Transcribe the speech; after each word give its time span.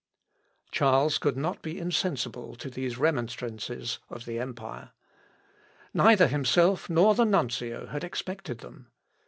p. 0.71 0.77
275.) 0.79 0.79
Charles 0.79 1.17
could 1.19 1.37
not 1.39 1.61
be 1.61 1.77
insensible 1.77 2.55
to 2.55 2.71
these 2.71 2.97
remonstrances 2.97 3.99
of 4.09 4.25
the 4.25 4.39
empire. 4.39 4.93
Neither 5.93 6.27
himself 6.27 6.89
nor 6.89 7.13
the 7.13 7.23
nuncio 7.23 7.85
had 7.85 8.03
expected 8.03 8.61
them. 8.61 8.87